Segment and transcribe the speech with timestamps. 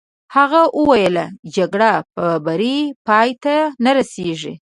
[0.35, 1.17] هغه وویل:
[1.55, 4.53] جګړه په بري پای ته نه رسېږي.